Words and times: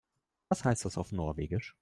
Was 0.49 0.65
heißt 0.65 0.83
das 0.83 0.97
auf 0.97 1.11
Norwegisch? 1.11 1.75